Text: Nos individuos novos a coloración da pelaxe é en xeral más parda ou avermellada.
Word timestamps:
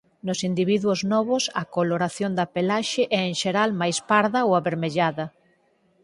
Nos 0.27 0.39
individuos 0.49 0.99
novos 1.13 1.43
a 1.61 1.63
coloración 1.75 2.31
da 2.39 2.45
pelaxe 2.55 3.03
é 3.19 3.21
en 3.29 3.35
xeral 3.41 3.69
más 3.81 3.97
parda 4.09 4.39
ou 4.47 4.51
avermellada. 4.55 5.25